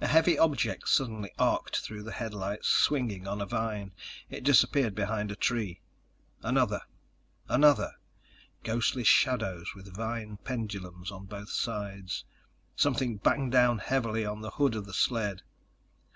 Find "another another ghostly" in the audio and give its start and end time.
6.42-9.04